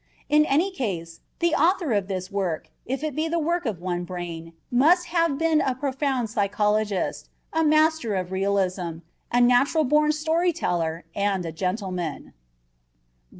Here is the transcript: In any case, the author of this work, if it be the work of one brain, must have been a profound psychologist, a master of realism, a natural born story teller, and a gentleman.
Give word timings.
In 0.29 0.45
any 0.47 0.71
case, 0.71 1.19
the 1.37 1.53
author 1.53 1.93
of 1.93 2.07
this 2.07 2.31
work, 2.31 2.71
if 2.87 3.03
it 3.03 3.15
be 3.15 3.27
the 3.27 3.37
work 3.37 3.67
of 3.67 3.79
one 3.79 4.03
brain, 4.03 4.53
must 4.71 5.09
have 5.09 5.37
been 5.37 5.61
a 5.61 5.75
profound 5.75 6.27
psychologist, 6.31 7.29
a 7.53 7.63
master 7.63 8.15
of 8.15 8.31
realism, 8.31 9.05
a 9.31 9.39
natural 9.39 9.83
born 9.83 10.11
story 10.11 10.53
teller, 10.53 11.05
and 11.13 11.45
a 11.45 11.51
gentleman. 11.51 12.33